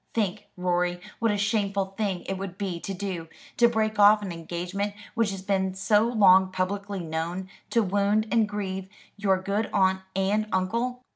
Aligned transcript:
Think, 0.15 0.47
Rorie, 0.57 0.99
what 1.19 1.29
a 1.29 1.37
shameful 1.37 1.93
thing 1.95 2.21
it 2.23 2.35
would 2.35 2.57
be 2.57 2.79
to 2.79 2.91
do, 2.91 3.27
to 3.57 3.69
break 3.69 3.99
off 3.99 4.23
an 4.23 4.31
engagement 4.31 4.95
which 5.13 5.29
has 5.29 5.43
been 5.43 5.75
so 5.75 6.07
long 6.07 6.51
publicly 6.51 7.01
known, 7.01 7.47
to 7.69 7.83
wound 7.83 8.27
and 8.31 8.49
grieve 8.49 8.89
your 9.15 9.39
good 9.39 9.69
aunt 9.71 10.01
and 10.15 10.47
uncle." 10.51 11.03